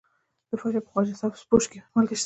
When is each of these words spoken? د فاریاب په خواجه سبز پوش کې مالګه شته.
د 0.49 0.51
فاریاب 0.61 0.83
په 0.87 0.91
خواجه 0.91 1.13
سبز 1.21 1.39
پوش 1.49 1.63
کې 1.71 1.79
مالګه 1.93 2.15
شته. 2.17 2.19